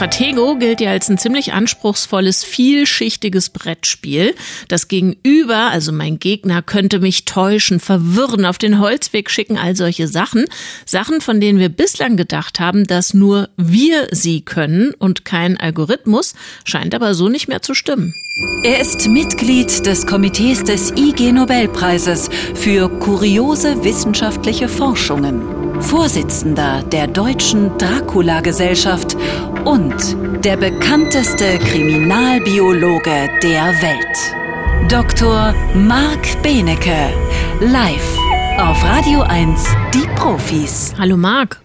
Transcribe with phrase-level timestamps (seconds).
[0.00, 4.34] Stratego gilt ja als ein ziemlich anspruchsvolles, vielschichtiges Brettspiel.
[4.68, 10.08] Das Gegenüber, also mein Gegner, könnte mich täuschen, verwirren, auf den Holzweg schicken, all solche
[10.08, 10.46] Sachen.
[10.86, 16.32] Sachen, von denen wir bislang gedacht haben, dass nur wir sie können und kein Algorithmus,
[16.64, 18.14] scheint aber so nicht mehr zu stimmen.
[18.64, 25.60] Er ist Mitglied des Komitees des IG Nobelpreises für kuriose wissenschaftliche Forschungen.
[25.82, 29.16] Vorsitzender der Deutschen Dracula-Gesellschaft
[29.64, 34.90] und der bekannteste Kriminalbiologe der Welt.
[34.90, 35.54] Dr.
[35.74, 37.12] Marc Benecke,
[37.60, 38.16] live
[38.58, 39.64] auf Radio 1,
[39.94, 40.92] die Profis.
[40.98, 41.60] Hallo Marc.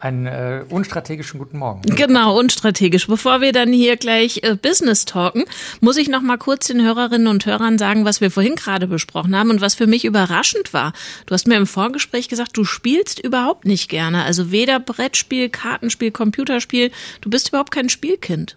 [0.00, 1.82] Einen äh, unstrategischen guten Morgen.
[1.82, 3.06] Genau, unstrategisch.
[3.06, 5.44] Bevor wir dann hier gleich äh, Business talken,
[5.80, 9.36] muss ich noch mal kurz den Hörerinnen und Hörern sagen, was wir vorhin gerade besprochen
[9.36, 10.94] haben und was für mich überraschend war.
[11.26, 14.24] Du hast mir im Vorgespräch gesagt, du spielst überhaupt nicht gerne.
[14.24, 16.90] Also weder Brettspiel, Kartenspiel, Computerspiel.
[17.20, 18.56] Du bist überhaupt kein Spielkind.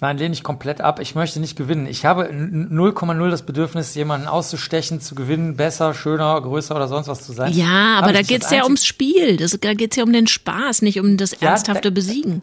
[0.00, 0.98] Nein, lehne ich komplett ab.
[1.00, 1.86] Ich möchte nicht gewinnen.
[1.86, 7.26] Ich habe 0,0 das Bedürfnis, jemanden auszustechen, zu gewinnen, besser, schöner, größer oder sonst was
[7.26, 7.52] zu sein.
[7.52, 9.36] Ja, aber, da geht es ja ums Spiel.
[9.36, 12.40] Das, da geht es ja um den Spaß, nicht um das ja, ernsthafte Besiegen.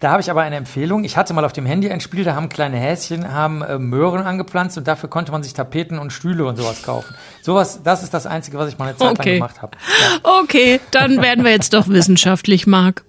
[0.00, 1.04] Da habe ich aber eine Empfehlung.
[1.04, 4.22] Ich hatte mal auf dem Handy ein Spiel, da haben kleine Häschen, haben äh, Möhren
[4.22, 7.14] angepflanzt und dafür konnte man sich Tapeten und Stühle und sowas kaufen.
[7.42, 9.38] Sowas, das ist das Einzige, was ich mal eine Zeit okay.
[9.38, 9.76] lang gemacht habe.
[9.78, 10.40] Ja.
[10.42, 13.04] Okay, dann werden wir jetzt doch wissenschaftlich, Marc.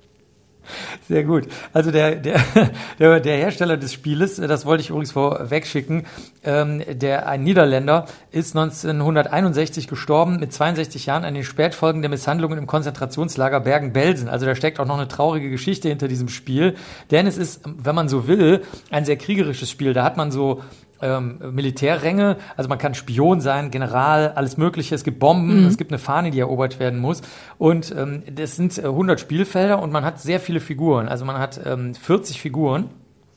[1.07, 1.47] Sehr gut.
[1.73, 2.15] Also der,
[2.99, 6.05] der, der, Hersteller des Spieles, das wollte ich übrigens vorweg schicken,
[6.43, 12.57] ähm, der, ein Niederländer, ist 1961 gestorben mit 62 Jahren an den Spätfolgen der Misshandlungen
[12.57, 14.29] im Konzentrationslager Bergen-Belsen.
[14.29, 16.75] Also da steckt auch noch eine traurige Geschichte hinter diesem Spiel.
[17.11, 19.93] Denn es ist, wenn man so will, ein sehr kriegerisches Spiel.
[19.93, 20.61] Da hat man so
[21.01, 24.95] ähm, Militärränge, also man kann Spion sein, General, alles Mögliche.
[24.95, 25.67] Es gibt Bomben, mhm.
[25.67, 27.21] es gibt eine Fahne, die erobert werden muss.
[27.57, 31.07] Und ähm, das sind 100 äh, Spielfelder und man hat sehr viele Figuren.
[31.07, 32.89] Also man hat ähm, 40 Figuren.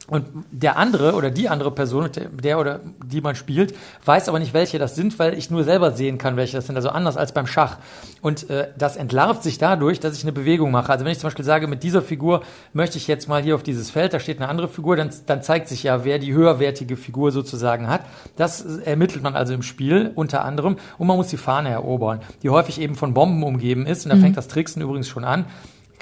[0.07, 4.53] Und der andere oder die andere Person, der oder die man spielt, weiß aber nicht,
[4.53, 6.77] welche das sind, weil ich nur selber sehen kann, welche das sind.
[6.77, 7.79] Also anders als beim Schach.
[8.21, 10.93] Und äh, das entlarvt sich dadurch, dass ich eine Bewegung mache.
[10.93, 12.43] Also wenn ich zum Beispiel sage, mit dieser Figur
[12.75, 15.43] möchte ich jetzt mal hier auf dieses Feld, da steht eine andere Figur, dann, dann
[15.43, 18.03] zeigt sich ja, wer die höherwertige Figur sozusagen hat.
[18.37, 20.77] Das ermittelt man also im Spiel unter anderem.
[20.99, 24.05] Und man muss die Fahne erobern, die häufig eben von Bomben umgeben ist.
[24.05, 24.21] Und da mhm.
[24.21, 25.47] fängt das Tricksen übrigens schon an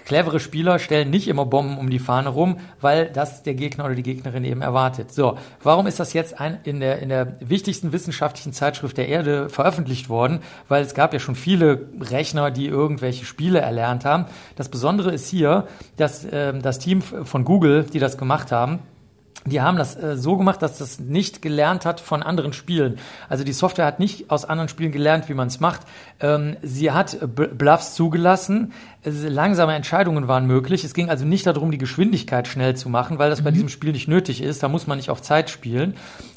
[0.05, 3.95] clevere Spieler stellen nicht immer Bomben um die Fahne rum, weil das der Gegner oder
[3.95, 5.13] die Gegnerin eben erwartet.
[5.13, 9.49] So, warum ist das jetzt ein, in, der, in der wichtigsten wissenschaftlichen Zeitschrift der Erde
[9.49, 10.41] veröffentlicht worden?
[10.69, 14.27] Weil es gab ja schon viele Rechner, die irgendwelche Spiele erlernt haben.
[14.57, 18.81] Das Besondere ist hier, dass äh, das Team von Google, die das gemacht haben,
[19.44, 22.98] die haben das äh, so gemacht, dass das nicht gelernt hat von anderen Spielen.
[23.28, 25.82] Also die Software hat nicht aus anderen Spielen gelernt, wie man es macht.
[26.20, 28.72] Ähm, sie hat Bluffs zugelassen.
[29.04, 30.84] Langsame Entscheidungen waren möglich.
[30.84, 33.44] Es ging also nicht darum, die Geschwindigkeit schnell zu machen, weil das mhm.
[33.44, 34.62] bei diesem Spiel nicht nötig ist.
[34.62, 35.94] Da muss man nicht auf Zeit spielen.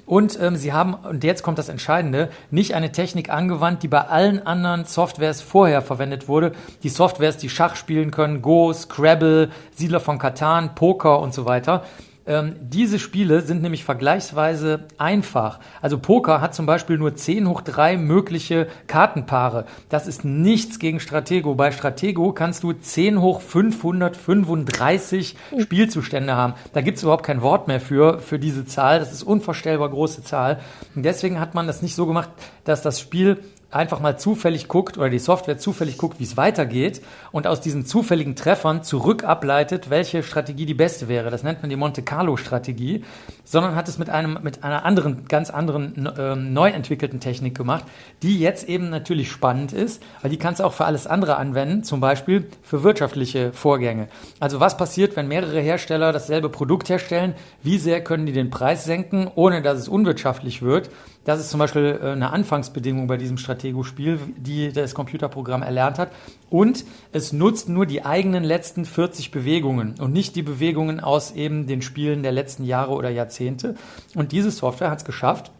[0.07, 4.01] Und ähm, sie haben, und jetzt kommt das Entscheidende, nicht eine Technik angewandt, die bei
[4.01, 6.53] allen anderen Softwares vorher verwendet wurde.
[6.81, 11.83] Die Softwares, die Schach spielen können, Go, Scrabble, Siedler von Katan, Poker und so weiter
[12.27, 15.59] ähm, diese Spiele sind nämlich vergleichsweise einfach.
[15.81, 19.65] Also Poker hat zum Beispiel nur 10 hoch 3 mögliche Kartenpaare.
[19.89, 21.53] Das ist nichts gegen Stratego.
[21.53, 26.55] Bei Stratego kannst du 10 hoch 535 Spielzustände haben.
[26.73, 28.97] Da gibt es überhaupt kein Wort mehr für, für diese Zahl.
[28.97, 30.59] Das ist unvorstellbar große Zahl.
[30.95, 32.29] Und deswegen hat man das nicht so gemacht,
[32.63, 33.37] dass das Spiel
[33.75, 37.85] einfach mal zufällig guckt oder die Software zufällig guckt, wie es weitergeht und aus diesen
[37.85, 41.29] zufälligen Treffern zurück ableitet, welche Strategie die beste wäre.
[41.29, 43.03] Das nennt man die Monte Carlo Strategie,
[43.43, 47.85] sondern hat es mit einem mit einer anderen ganz anderen äh, neu entwickelten Technik gemacht,
[48.23, 51.83] die jetzt eben natürlich spannend ist, weil die kannst du auch für alles andere anwenden,
[51.83, 54.07] zum Beispiel für wirtschaftliche Vorgänge.
[54.39, 57.35] Also was passiert, wenn mehrere Hersteller dasselbe Produkt herstellen?
[57.61, 60.89] Wie sehr können die den Preis senken, ohne dass es unwirtschaftlich wird?
[61.25, 66.11] Das ist zum Beispiel äh, eine Anfangsbedingung bei diesem Stratego-Spiel, die das Computerprogramm erlernt hat.
[66.49, 71.67] Und es nutzt nur die eigenen letzten 40 Bewegungen und nicht die Bewegungen aus eben
[71.67, 73.75] den Spielen der letzten Jahre oder Jahrzehnte.
[74.13, 75.51] Und diese Software hat es geschafft,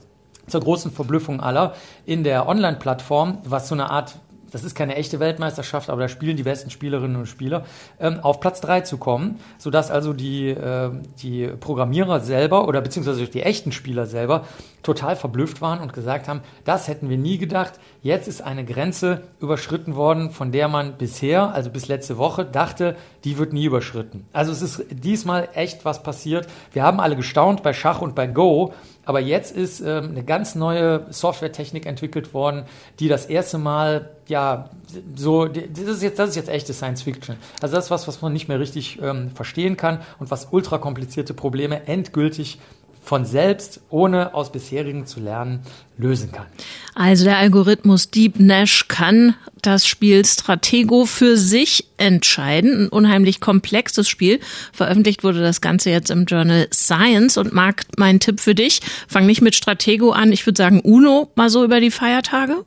[0.48, 1.74] zur großen Verblüffung aller,
[2.06, 4.20] in der Online-Plattform, was so eine Art
[4.56, 7.66] das ist keine echte Weltmeisterschaft, aber da spielen die besten Spielerinnen und Spieler,
[8.00, 10.92] ähm, auf Platz drei zu kommen, sodass also die, äh,
[11.22, 14.46] die Programmierer selber oder beziehungsweise die echten Spieler selber
[14.82, 17.74] total verblüfft waren und gesagt haben, das hätten wir nie gedacht.
[18.02, 22.96] Jetzt ist eine Grenze überschritten worden, von der man bisher, also bis letzte Woche, dachte,
[23.26, 24.26] die wird nie überschritten.
[24.32, 26.48] Also es ist diesmal echt was passiert.
[26.72, 28.74] Wir haben alle gestaunt bei Schach und bei Go,
[29.06, 32.64] Aber jetzt ist ähm, eine ganz neue Softwaretechnik entwickelt worden,
[33.00, 34.70] die das erste Mal, ja,
[35.16, 37.38] so, das ist jetzt, das ist jetzt echte Science Fiction.
[37.62, 40.78] Also das ist was, was man nicht mehr richtig ähm, verstehen kann und was ultra
[40.80, 42.60] komplizierte Probleme endgültig
[43.06, 45.62] von selbst, ohne aus bisherigen zu lernen,
[45.98, 46.48] lösen kann.
[46.96, 52.86] Also der Algorithmus Deep Nash kann das Spiel Stratego für sich entscheiden.
[52.86, 54.40] Ein unheimlich komplexes Spiel.
[54.74, 57.38] Veröffentlicht wurde das Ganze jetzt im Journal Science.
[57.38, 60.32] Und Marc, mein Tipp für dich, fang nicht mit Stratego an.
[60.32, 62.66] Ich würde sagen Uno mal so über die Feiertage.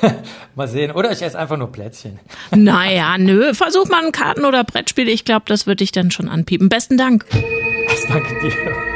[0.54, 0.90] mal sehen.
[0.92, 2.18] Oder ich esse einfach nur Plätzchen.
[2.54, 3.52] naja, nö.
[3.54, 5.08] Versuch mal ein Karten- oder Brettspiel.
[5.08, 6.68] Ich glaube, das wird dich dann schon anpiepen.
[6.68, 7.26] Besten Dank.
[8.08, 8.95] Danke dir.